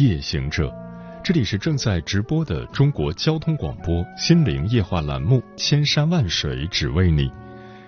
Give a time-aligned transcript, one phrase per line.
[0.00, 0.72] 夜行者，
[1.22, 7.28] 这里是正在直播的中国交通广播心灵夜话栏目《千山万水只为你》，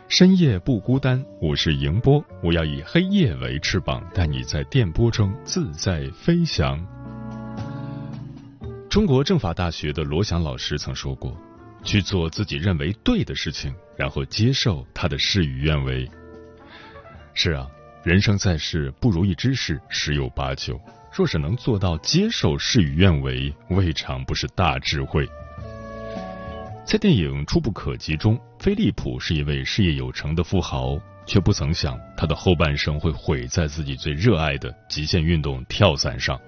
[0.09, 6.87] 深夜不孤单，我是迎波，我要以黑夜为翅膀，带你在电波中自在飞翔。
[8.91, 11.35] 中国政法大学的罗翔老师曾说过
[11.83, 16.07] ：“去做自己认为对的事情，然后接受他的事与愿违。”
[17.33, 17.67] 是啊。
[18.05, 20.79] 人生在世，不如意之事十有八九。
[21.15, 25.29] 若是能做到接受事与愿违，未尝不是大智慧。
[26.87, 36.41] 在电影《触不可及》中，菲利普是一位事业有成的富豪，却不曾想他的后半生会毁在自己最热爱的极限运动跳伞上。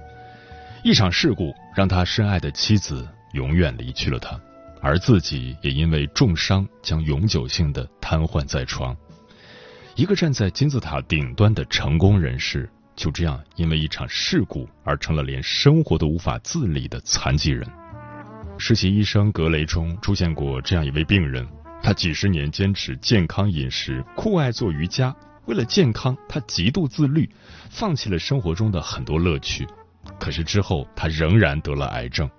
[0.82, 4.38] 一场事故让他深爱的妻子永远离去了他，
[4.80, 8.96] 而自己也因为重伤将永久性的瘫痪在床。
[9.94, 17.68] 一个站在金字塔顶端的成功人士，就这样因为一场事故而成了连生活都无法自理的残疾人。
[18.58, 21.46] 实习医生格雷中出现过这样一位病人，
[21.82, 25.14] 他几十年坚持健康饮食，酷爱做瑜伽。
[25.46, 27.28] 为了健康，他极度自律，
[27.68, 29.66] 放弃了生活中的很多乐趣。
[30.18, 32.30] 可是之后，他仍然得了癌症。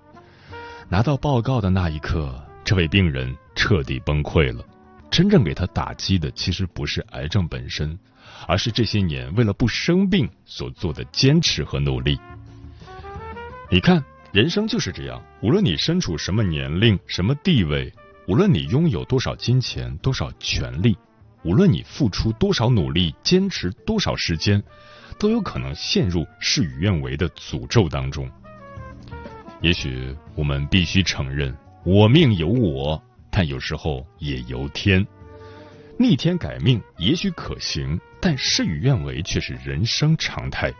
[0.87, 2.33] 拿到报告的那一刻，
[2.63, 4.63] 这位病人彻底崩溃了。
[5.11, 7.97] 真正给他打击的，其实不是癌症本身，
[8.47, 12.19] 而是这些年为了不生病所做的坚持和努力。
[13.69, 17.91] 你看，人生就是这样，无论你身处什么年龄、什么地位，
[18.27, 20.97] 无论你拥有多少金钱、多少权利，
[21.43, 24.61] 无论你付出多少努力、坚持多少时间，
[25.17, 28.29] 都有可能陷入事与愿违的诅咒当中。
[29.61, 33.01] 也许我们必须承认，我命由我。
[33.31, 35.05] 但有时候也由天，
[35.97, 40.71] 逆天改命也许可行，但事与愿违却是人生常态。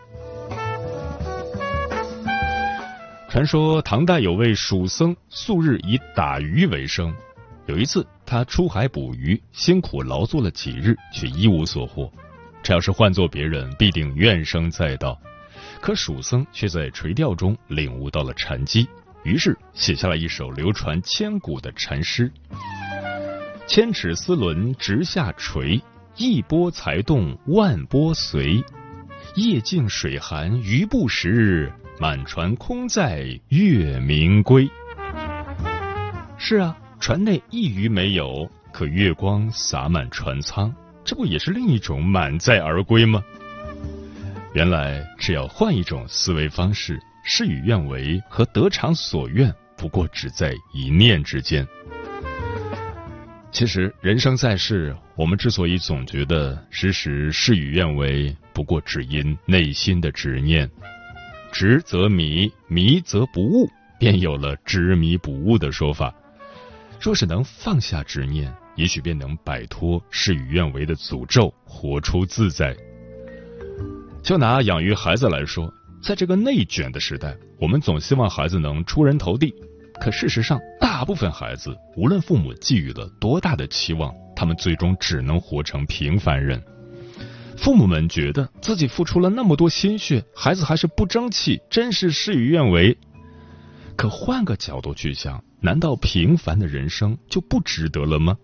[3.30, 7.14] 传说唐代有位蜀僧，素日以打鱼为生。
[7.64, 12.12] 有一次，他出海捕鱼，辛苦劳作了几日，却一无所获。
[12.62, 15.18] 这要是换做别人，必定怨声载道。
[15.80, 18.86] 可蜀僧却在垂钓中领悟到了禅机。
[19.24, 22.30] 于是写下了一首流传千古的禅诗
[23.66, 25.82] ：“千尺丝纶直下垂，
[26.16, 28.62] 一波才动万波随。
[29.34, 34.68] 夜静水寒鱼不食，满船空载月明归。”
[36.38, 40.72] 是啊，船内一鱼没有，可月光洒满船舱，
[41.04, 43.22] 这不也是另一种满载而归吗？
[44.54, 47.00] 原来，只要换一种思维方式。
[47.28, 51.66] 事与愿违和得偿所愿，不过只在一念之间。
[53.56, 60.70] 其实，人生在世，我们之所以总觉得时时事与愿违，不过只因内心的执念。
[61.50, 63.66] 执则迷，迷则不悟，
[63.98, 66.14] 便有了执迷不悟的说法。
[67.00, 72.76] 若是能放下执念，也许便能摆脱事与愿违的诅咒，活出自在。
[74.22, 75.72] 就拿养育孩子来说。
[76.02, 79.54] 在这个内卷的时代，我们总希望孩子能出人头地。
[80.00, 86.62] 可事实上，大部分孩子无论父母寄予了多大的期望，他们最终只能活成平凡人。
[87.56, 92.96] 父母们觉得自己付出了那么多心血，孩子还是不争气，真是事与愿违。
[93.96, 98.36] 可换个角度去想，难道平凡的人生就不值得了吗？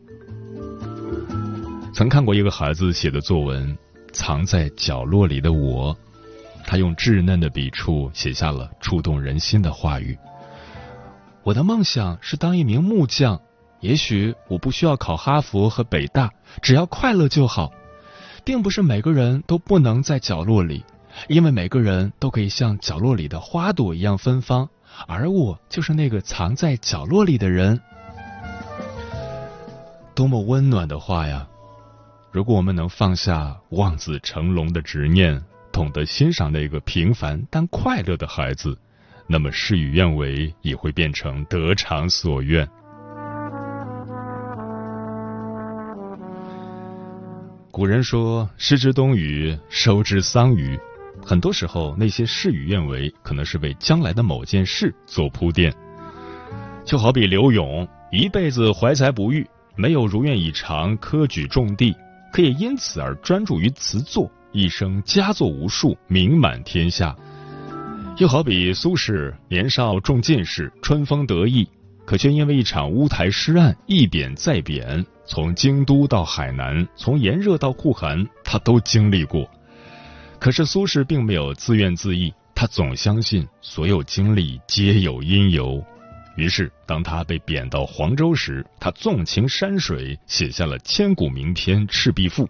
[1.95, 3.77] 曾看过一个孩子写的作文
[4.13, 5.95] 《藏在角落里的我》。
[6.65, 10.17] 他用稚嫩的笔触写下了触动人心的话语。
[11.45, 13.41] 我的梦想是当一名木匠，
[13.81, 17.73] 也许我不需要考哈佛和北大，只要快乐就好。
[18.45, 20.85] 并不是每个人都不能在角落里，
[21.29, 24.69] 因为每个人都可以像角落里的花朵一样芬芳，
[25.07, 27.81] 而我就是那个藏在角落里的人。
[30.15, 31.47] 多么温暖的话呀！
[32.31, 35.43] 如果我们能放下望子成龙的执念。
[35.73, 38.79] 懂得欣赏那个平凡但快乐的孩子，
[39.33, 42.69] 那么事与愿违也会变成得偿所愿。
[47.71, 50.79] 古人说：“失之东隅，收之桑榆。”
[51.25, 55.75] 很多时候那些事与愿违，可能是为将来的某件事做铺垫。
[56.85, 61.97] 就好比刘勇一辈子怀才不遇，没有如愿以偿科举中第，
[62.35, 67.17] 可以因此而专注于词作，一生佳作无数，名满天下。
[68.23, 71.69] 就好比苏轼年少中进士，春风得意，
[72.07, 79.51] 可却因为一场乌台诗案一贬再贬，从京都到海南，从炎热到酷寒，他都经历过。
[80.39, 85.85] 可是苏轼并没有自怨自艾，他总相信所有经历皆有因由。
[86.37, 92.45] 于是，当他被贬到黄州时，他纵情山水，写下了千古名篇《赤壁赋》；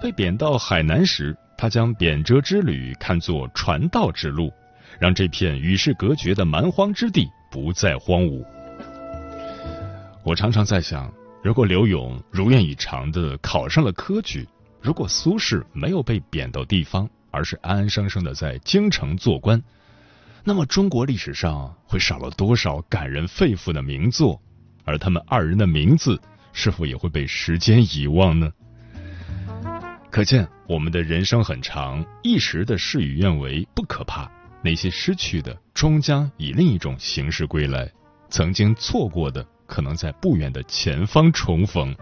[0.00, 4.52] 被贬到海南时，他将贬谪之旅看作传道之路。
[4.98, 8.44] 让这片与世隔绝的蛮荒之地不再荒芜。
[10.24, 11.12] 我常常在想，
[11.42, 14.46] 如果刘勇如愿以偿的考上了科举，
[14.82, 19.62] 如果苏轼没有被贬到地方，而是安安生生的在京城做官，
[20.44, 24.40] 那么中国历史上会少了多少感人肺腑的名作？
[24.84, 26.20] 而他们二人的名字
[26.52, 28.50] 是否也会被时间遗忘呢？
[30.10, 34.30] 可见，我们的人生很长，一时的事与愿违不可怕。
[34.62, 37.86] 那些失去的，终将以另一种形式归来；
[38.28, 41.94] 曾经错过的，可能在不远的前方重逢。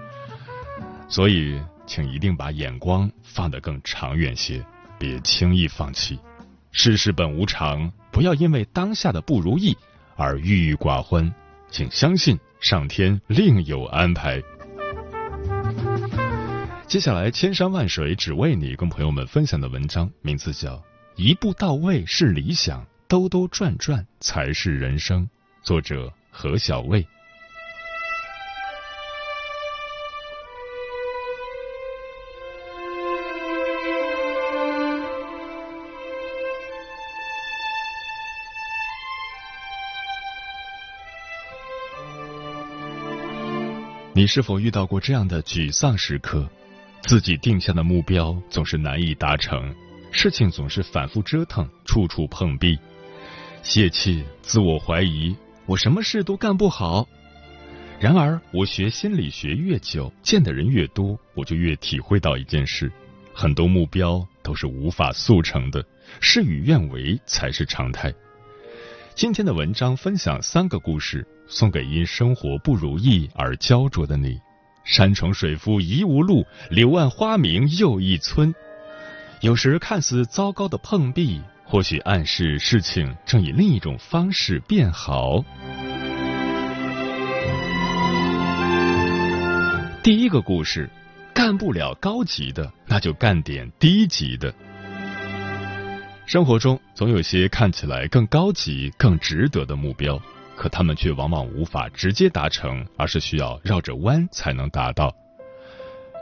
[1.09, 4.65] 所以，请一定把眼光放得更长远些，
[4.99, 6.19] 别轻易放弃。
[6.73, 9.77] 世事本无常，不要因为当下的不如意
[10.17, 11.33] 而郁郁寡欢。
[11.71, 14.43] 请相信上天另有安排。
[16.87, 20.83] 接下来，千山万水只为你，跟朋友们分享的文章名字叫。
[21.19, 25.27] 一步到位是理想，兜兜转转才是人生。
[25.63, 27.07] 作者何小卫。
[44.13, 46.47] 你是否遇到过这样的沮丧时刻？
[47.05, 49.75] 自己定下的目标总是难以达成。
[50.19, 52.79] 事情总是反复折腾，处处碰壁，
[53.63, 55.37] 泄气、自我怀疑，
[55.67, 57.07] 我什么事都干不好。
[58.01, 62.91] 然而，我学心理学越久，见的人越多，我就越体会到一件事：
[63.35, 65.85] 很多目标都是无法速成的，
[66.19, 68.11] 事与愿违才是常态。
[69.15, 74.41] 今天的文章分享三个故事，送给因生活不如意而焦灼的你。
[74.83, 78.55] 山重水复疑无路，柳暗花明又一村。
[79.41, 85.45] 有时看似糟糕的碰壁，或许暗示事情正以另一种方式变好。
[90.03, 90.89] 第一个故事，
[91.35, 94.53] 干不了高级的，那就干点低级的。
[96.25, 100.19] 生活中总有些看起来更高级、更值得的目标，
[100.57, 105.15] 可他们却往往无法直接达成，而是需要绕着弯才能达到。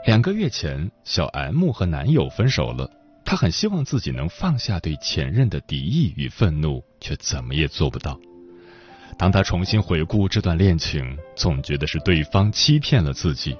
[0.05, 2.91] 两个月前，小 M 和男友分手了。
[3.25, 8.17] 他很希望自己能放下对前任的敌意与愤怒，却怎么也做不到。
[9.17, 13.57] 当他重新回顾这段恋情，总觉得是对方欺骗了自己。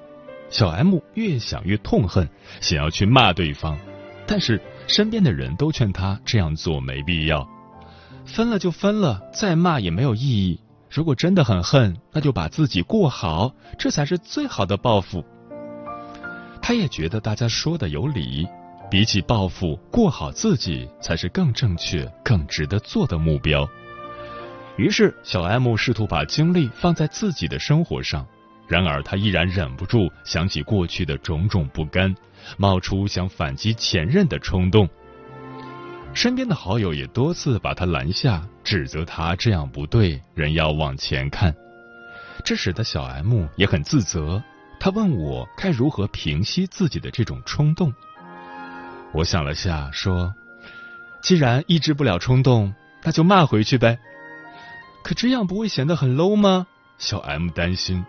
[0.50, 2.30] 小 M 越想越痛恨，
[2.62, 3.76] 想要去骂对方，
[4.28, 7.50] 但是身边的人都劝他这样做没必要。
[8.26, 10.60] 分了就分了，再骂也没有意义。
[10.90, 15.26] 如果真的很恨，那就把自己过好，这才是最好的报复。
[16.62, 18.48] 他也觉得大家说的有理。
[18.90, 23.68] 比起报复，过好自己才是更正确、更值得做的目标。
[24.78, 28.26] 于是，小 M 试图把精力放在自己的生活上，
[28.68, 32.14] 然而他依然忍不住想起过去的种种不甘，
[32.58, 34.88] 冒出想反击前任的冲动。
[36.14, 41.54] 身边的好友也多次把他拦下，指责他这样不对，人要往前看。
[42.44, 44.42] 这使得小 M 也很自责，
[44.80, 47.92] 他问我该如何平息自己的这种冲动。
[49.16, 50.34] 我想了下，说
[51.24, 53.98] ：“既然抑制不了冲动，那就骂回去呗。
[55.04, 56.68] 可这样不会显得很 low 吗？”
[57.00, 58.06] 小 M 担心。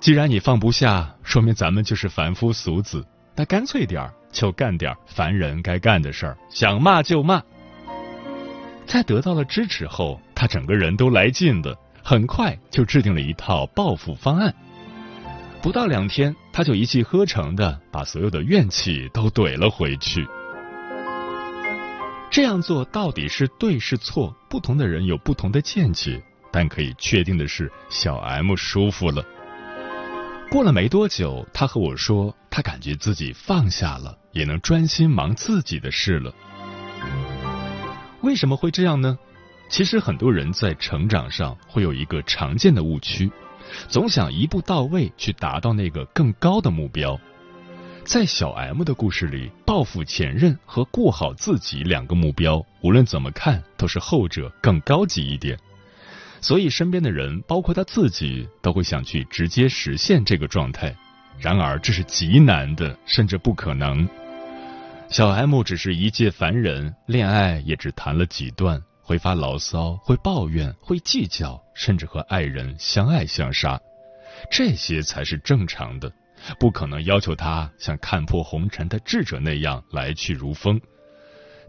[0.00, 3.04] 既然你放不下，说明咱们就是凡夫俗子。
[3.36, 7.42] 那干脆点儿，就干点凡人该干的事儿，想骂就骂。
[8.86, 14.54] 在得到了支持后，他整个人都来劲的，很快就制定了一套报复方案。
[15.60, 20.26] 不到两天，他就一气呵成的把所有的怨气都怼了回去。
[22.32, 24.36] 这样做到底是对是错？
[24.50, 29.24] 不同的人有不同的见解，但可以确定的是，小 M 舒服了。
[30.50, 36.34] 过了没多久，他和我说，他感觉自己放下了，也能专心忙自己的事了。
[38.22, 39.16] 为什么会这样呢？
[39.68, 43.30] 其实很多人在成长上会有一个常见的误区，
[43.88, 47.18] 总想一步到位去达到那个更高的目标。
[48.04, 55.58] 在小 M 的故事里，报复前任和过好自己两个目标，无论怎么看都是后者更高级一点。
[56.40, 60.94] 所以身边的人，包括他自己，都会想去直接实现这个状态。
[61.38, 64.08] 然而这是极难的，甚至不可能。
[65.10, 68.82] 小 M 只是一介凡人，恋爱也只谈了几段。
[69.08, 73.80] 会发牢骚，会抱怨，会计较，甚至和爱人相爱相杀，
[74.50, 76.12] 这些才是正常的，
[76.60, 80.78] 不可能要求他像看破红尘的智者那样来去如风。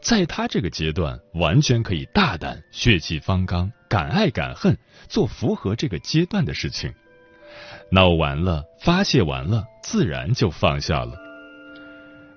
[0.02, 4.78] 在他这个阶段，完全可以大胆、血气方刚、敢爱敢恨，
[5.08, 6.94] 做符合这个阶段的事情。
[7.90, 11.14] 闹完了，发泄完了，自然就放下了。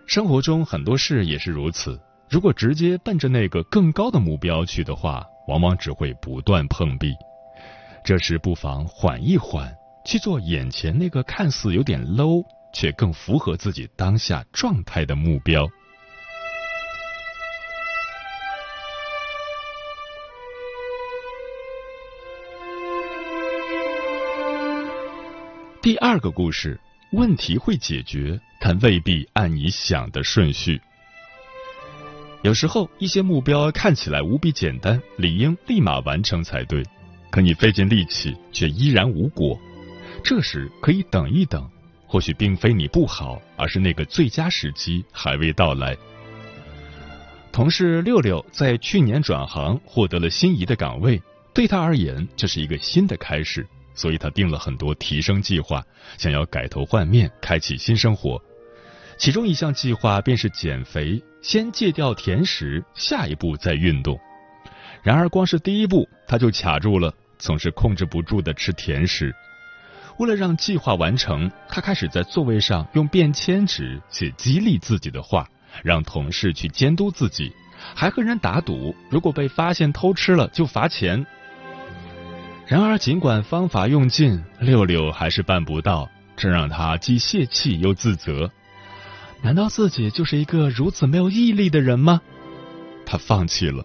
[0.06, 2.00] 生活中很多事也是如此。
[2.32, 7.14] 如果直接奔着那个更高的目标去的话，往往只会不断碰壁。
[8.02, 9.70] 这时不妨缓一缓，
[10.06, 15.68] 去做眼前那个看似有点 low 却更符合自己当下状态的目标。
[25.82, 26.80] 第二个故事，
[27.12, 30.80] 问题会解决，但未必按你想的顺序。
[32.42, 36.82] 有时候，一些目标看起来无比简单，理应立马完成才对，
[37.30, 39.56] 可你费尽力气却依然无果。
[40.24, 41.68] 这时可以等一等，
[42.04, 45.96] 或许并非你不好，而是那个最佳时机还未到来。
[47.52, 51.22] 同事六六在去年转行，获得了心仪的岗位，
[51.54, 55.84] 对他而言这是一个新的开始，所以他定了很多提升计划，
[56.18, 58.42] 想要改头换面，开启新生活。
[59.22, 64.18] 其中一项计划便是减肥，先戒掉甜食，下一步再运动。
[65.00, 69.32] 然而，光是第一步他就卡住了，总是控制不住的吃甜食。
[70.18, 75.48] 为了让计划完成，他开始在座位上用便签纸写激励自己的话，
[75.84, 77.52] 让同事去监督自己，
[77.94, 81.24] 还和人打赌，如果被发现偷吃了就罚钱。
[82.66, 88.50] 然而，尽管方法用尽，六六还是办不到，这让他既泄气又自责。
[89.42, 92.20] 难道自己就是一个如此没有毅力的人吗？
[93.04, 93.84] 他放弃了。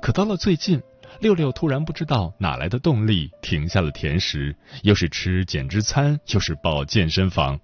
[0.00, 0.82] 可到了最近，
[1.20, 7.58] 六六突然不知道哪来的动力，停下了甜食，又是吃减脂餐，又是报健身房，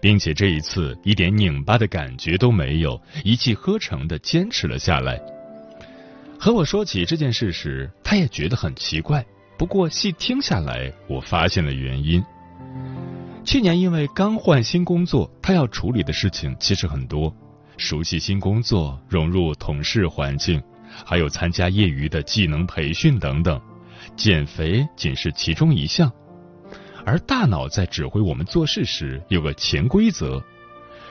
[0.00, 5.20] 并且这一次一点拧巴的感觉都没有，一气呵成的坚持了下来。
[6.40, 9.22] 和我说起这件事时，他也觉得很奇怪。
[9.58, 12.24] 不过细听下来，我发现了原因。
[13.48, 17.34] 去年因为刚换新工作，他要处理的事情其实很多，
[17.78, 20.62] 熟悉新工作、融入同事环境，
[21.06, 23.58] 还有参加业余的技能培训等等，
[24.14, 26.12] 减肥仅是其中一项。
[27.06, 30.44] 而大脑在指挥我们做事时有个潜规则：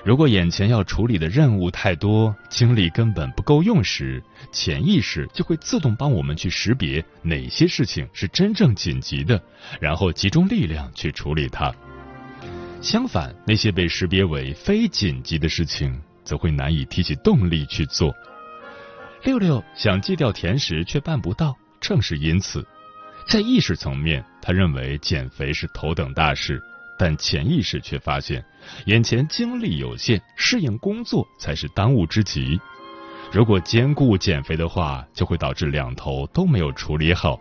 [0.05, 9.41] 如果眼前要处理的任务太多，精力根本不够用时，潜意识就会自动帮我们去识别哪些事情是真正紧急的，
[9.79, 11.73] 然后集中力量去处理它。
[12.89, 18.15] 相反，那些被识别为非紧急的事情，则会难以提起动力去做。
[19.25, 21.53] 六六想戒掉甜食，却办不到。
[21.81, 22.65] 正是因此，
[23.27, 26.63] 在意识层面，他认为减肥是头等大事，
[26.97, 28.41] 但潜意识却发现，
[28.85, 32.57] 眼前精力有限，适应工作才是当务之急。
[33.33, 37.37] 如果兼顾减肥的话，就会导致两头都没有处理好。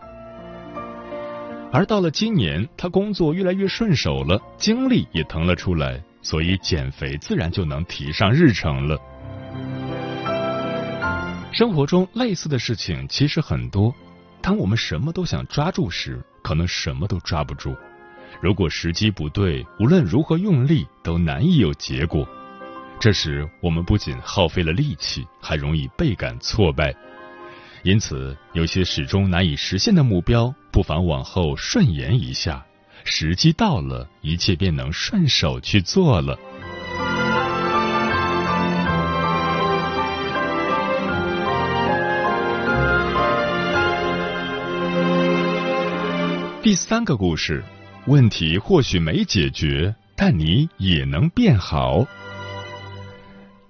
[1.77, 8.99] 而到了今年，他工作越来越顺手了，精力也腾了出来，所以减肥自然就能提上日程了。
[11.53, 13.95] 生活中类似的事情其实很多，
[14.41, 17.77] 当我们什么都想抓住时，可能什么都抓不住。
[18.41, 22.27] 如果时机不对，无论如何用力都难以有结果。
[22.99, 26.97] 这时，我们不仅耗费了力气，还容易倍感挫败。
[27.87, 32.67] 因此，有些始终难以实现的目标，不妨往后顺延一下，
[33.05, 36.37] 时机到了，一切便能顺手去做了。
[46.61, 47.63] 第三个故事，
[48.09, 52.05] 问题或许没解决，但你也能变好。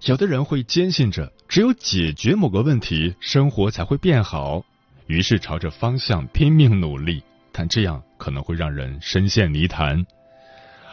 [0.06, 1.30] 有的人会坚信着。
[1.48, 4.64] 只有解决某个问题，生活才会变好。
[5.06, 7.22] 于是朝着方向拼命努力，
[7.52, 10.04] 但这样可能会让人深陷泥潭。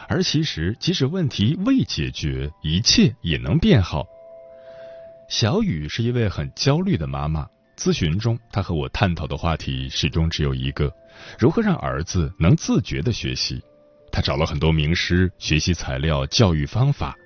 [0.08, 4.06] 而其实，即使问题未解决，一切也能变好。
[5.28, 10.92] 小雨是一位很焦虑的妈妈，咨询中，她和我探讨的话题始终只有一个：
[11.38, 13.60] 如何让儿子能自觉的学习。
[14.12, 17.16] 他找了很多名师、学习材料、教育方法，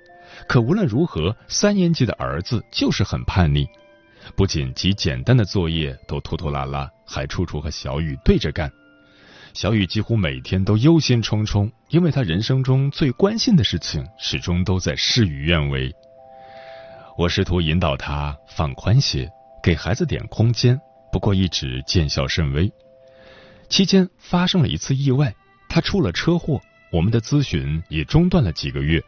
[0.47, 3.67] 可无论如何，三年级的儿子就是很叛逆，
[4.35, 8.71] 不仅极简单的作业都拖拖拉拉，还处处和小雨对着干。
[9.53, 15.91] 小雨几乎每天都忧心忡忡，因为他人生中最关心的事情始终都在事与愿违。
[17.17, 19.29] 我试图引导他放宽些，
[19.61, 20.79] 给孩子点空间，
[21.11, 22.71] 不过一直见效甚微。
[23.67, 25.35] 期间发生了一次意外，
[25.67, 26.61] 他出了车祸。
[26.91, 29.03] 我们的咨询也中断了几个月，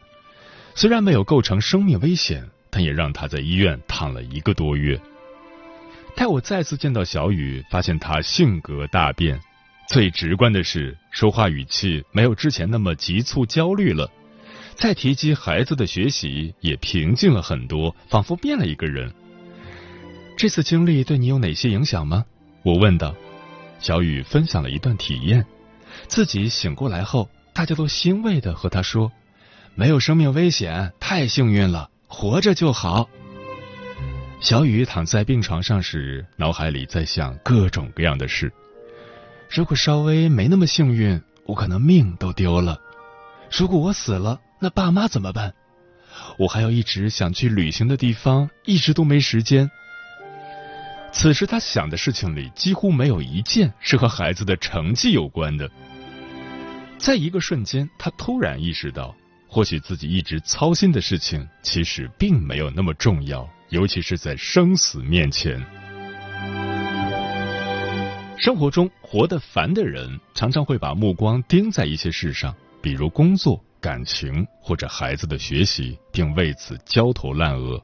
[0.73, 4.99] 虽然没有构成生命危险，但也让他在医院躺了一个多月。
[6.15, 9.39] 待我再次见到小雨，发现他性格大变，
[9.89, 14.09] 最直观的是说话语气没有之前那么急促焦虑了，
[14.75, 19.13] 再提及孩子的学习也平静了很多，仿佛变了一个人。
[20.37, 22.25] 这次经历对你有哪些影响吗？
[22.63, 23.15] 我问道。
[23.79, 25.43] 小雨分享了一段体验，
[26.07, 27.29] 自己醒过来后。
[27.53, 29.11] 大家都欣慰的和他说
[29.75, 33.09] ：“没有生命危险，太幸运了，活着就好。”
[34.41, 38.51] 小雨躺在病床上时，脑海里在想各种各样的事。
[39.49, 42.79] 如果稍微没那么幸运，我可能命都丢了。
[43.55, 45.53] 如果我死了，那爸妈怎么办？
[46.37, 49.69] 我还有一直想去旅行的地方，一直都没时间。
[51.11, 55.69] 此时他想的事情里，几乎没有一件是和孩子的成绩有关的。
[56.97, 59.13] 在一个瞬间，他突然意识到，
[59.53, 65.61] 或许自己一直操心的事情，其实并没有那么重要，尤其是在生死面前。
[68.37, 77.77] 生活中活得烦的人，常常会把目光盯在一些事上，比如工作、感情或者孩子的学习，并为此焦头烂额。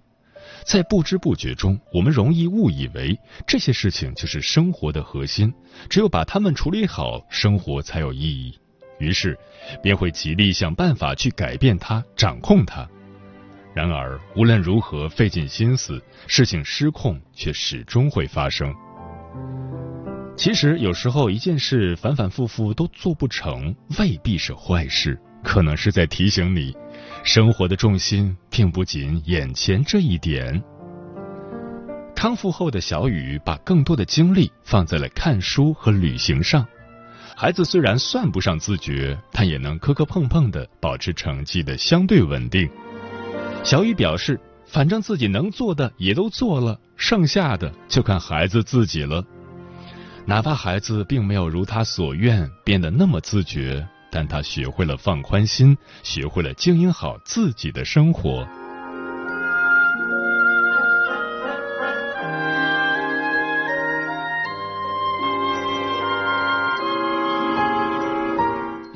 [0.65, 5.53] 在不知不觉中，我们容易误以为这些事情就是生活的核心，
[5.89, 8.57] 只有把它们处理好，生活才有意义。
[8.99, 9.37] 于是，
[9.81, 12.87] 便会极力想办法去改变它、掌控它。
[13.73, 18.73] 然而，无论如何费尽心思，事情失控却始终会发生。
[20.35, 26.75] 其实，有时候一件事反反复复都做不成，未必是坏事，可能是在提醒你，
[27.23, 30.63] 生活的重心并不仅眼前这一点。
[32.15, 36.65] 康复后的小雨，把更多的精力放在了看书和旅行上。
[37.39, 42.67] 孩子虽然算不上自觉，但也能磕磕碰碰的保持成绩的相对稳定。
[43.63, 49.23] 小雨表示，反正自己能做的也都做了，剩下的就看孩子自己了。
[50.25, 58.47] 哪怕孩子并没有如他所愿变得那么自觉，但他学会了放宽心，学会了经营好自己的生活。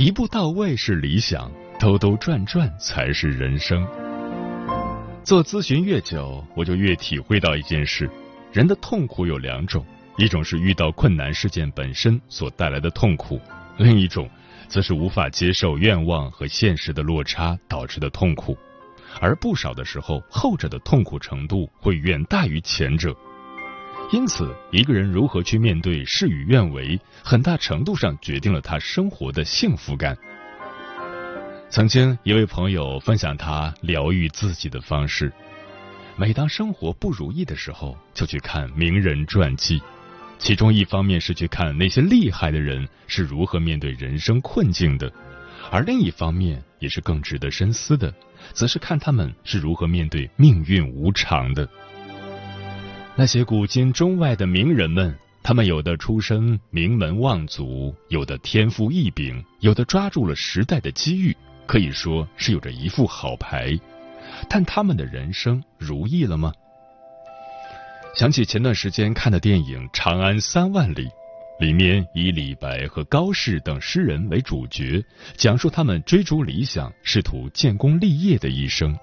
[0.04, 3.88] 一步到位是理想，兜兜转转才是人生。
[5.24, 8.10] 做咨询越久，我就越体会到一件事：
[8.52, 9.86] 人的痛苦有两种，
[10.18, 13.40] 一种是遇到困难事件本身所带来的痛苦，
[13.78, 14.28] 另一种
[14.68, 18.58] 则是无法接受愿望和现实的落差导致的痛苦。
[19.20, 23.16] 而不少的时候，后者的痛苦程度会远大于前者。
[24.12, 30.18] 因此，一个人如何去面对事与愿违，很大程度上决定了他生活的幸福感。
[31.70, 35.32] 曾经，一位朋友分享他疗愈自己的方式：
[36.18, 39.82] 每当生活不如意的时候，就去看名人传记。
[40.38, 45.10] 其中一方面是去看那些厉害的人是如何面对人生困境的，
[45.72, 48.14] 而另一方面也是更值得深思的，
[48.52, 51.66] 则是看他们是如何面对命运无常的。
[53.14, 61.36] 那些古今中外的名人们，他们有的出身名门望族，有的天赋异禀，有的抓住了时代的机遇，
[61.68, 63.78] 可以说是有着一副好牌。
[64.50, 66.54] 但他们的人生如意了吗？
[68.16, 71.06] 想起前段时间看的电影《长安三万里》，
[71.60, 75.04] 里面以李白和高适等诗人为主角，
[75.36, 78.98] 讲述他们追逐理想、试图建功立业的一生。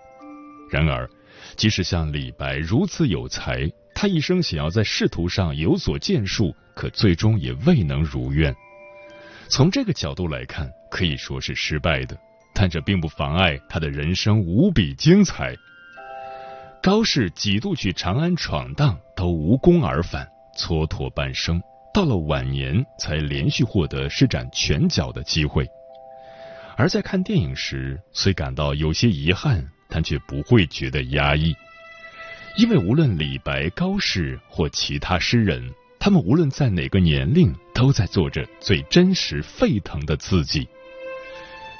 [0.70, 1.08] 然而，
[1.56, 8.54] 即使像李白如此有才，他一生想要在仕途上有所建树，可最终也未能如愿。
[9.48, 12.16] 从这个角度来看，可以说是失败的，
[12.54, 15.52] 但这并不妨碍他的人生无比精彩。
[16.80, 21.60] 高适几度去长安闯荡，都无功而返，蹉跎半生，
[21.92, 25.66] 到了晚年才连续获得施展拳脚的机会。
[26.76, 31.52] 而在看电影时，虽感到有些遗憾，但却不会觉得压抑。
[32.58, 40.66] 因为无论李白、高适或其他诗人，他们无论在哪个年龄，都在做着最真实、沸腾的自己。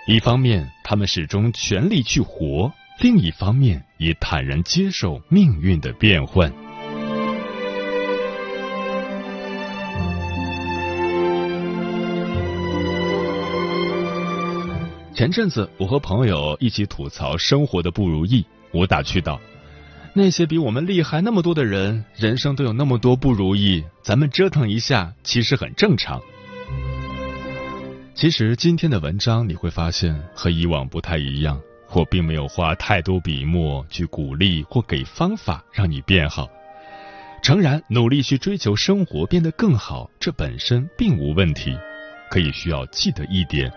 [0.07, 6.49] 一方面，他们始终全力去活；另一方面，也坦然接受命运的变换。
[15.13, 19.41] 前阵子，我和朋友一起吐槽生活的不如意，我打趣道
[20.15, 26.21] ：“那些比我们厉害那么多的人，人生都有那么多不如意，咱们折腾一下，其实很正常。”
[28.15, 31.61] 其实今天的文章你会发现和以往不太一样，
[31.93, 36.49] 我并没有花太多笔墨去鼓励或给方法让你变好。
[37.41, 41.79] 诚然，努力去追求生活变得更好，这本身并无问题，
[42.29, 43.73] 可以需要记得一点。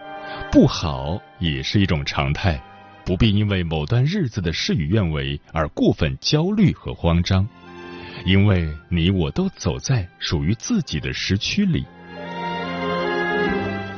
[0.52, 2.60] 不好也是一种常态，
[3.06, 7.48] 不必因为某段日子的事与愿违而过分焦虑和慌张，
[8.26, 11.86] 因为你我都走在属于自己的时区里。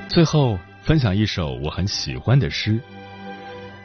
[0.10, 2.80] 最后分享一首我很喜欢的诗：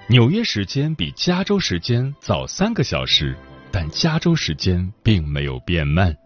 [0.08, 3.36] 纽约时间比加州时间早三个小时，
[3.70, 6.16] 但加州时间并没有变慢。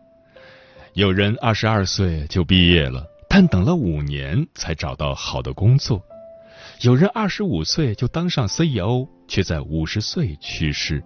[0.95, 3.07] 有人二十二岁就毕业了。
[3.35, 6.05] 但等了五年才找到好的工作，
[6.81, 11.01] 有人二十五岁就当上 CEO，却在五十岁去世；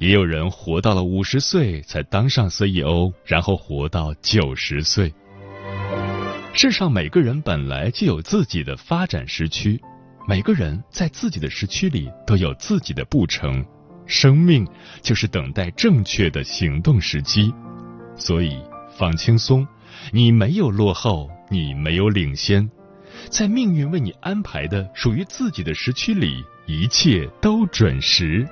[0.00, 5.14] 也有人活到了五十岁才当上 CEO，然后活到九十岁。
[6.52, 9.80] 世上每个人本来就有自己的发展时区，
[10.26, 13.64] 每个人在自己的时区里都有自己的步程，
[14.06, 14.66] 生命
[15.00, 17.54] 就是等待正确的行动时机，
[18.16, 18.58] 所以
[18.98, 19.64] 放轻松。
[20.10, 22.68] 你没有落后，你没有领先，
[23.28, 28.46] 在命运为你安排的属于自己的时区里，一切都准时。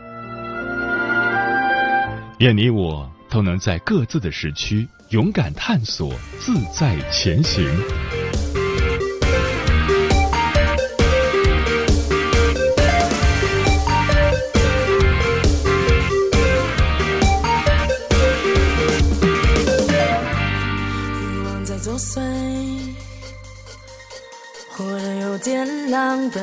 [2.38, 7.66] 愿你我都能在各自的时区勇敢探索，自在前行。
[25.38, 26.38] 点狼狈，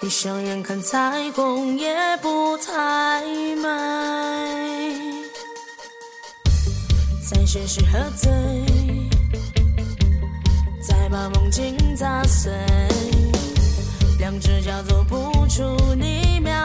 [0.00, 3.22] 闭上眼看彩虹也不太
[3.56, 3.64] 美。
[7.30, 8.30] 在现实喝醉，
[10.80, 12.52] 再把梦境砸碎，
[14.18, 16.64] 两只脚走不出你秒